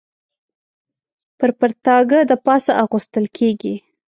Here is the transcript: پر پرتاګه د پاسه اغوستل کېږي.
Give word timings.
پر 1.37 1.49
پرتاګه 1.59 2.19
د 2.29 2.31
پاسه 2.45 2.71
اغوستل 2.83 3.25
کېږي. 3.37 3.75